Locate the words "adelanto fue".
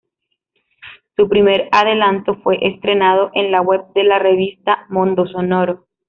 1.71-2.57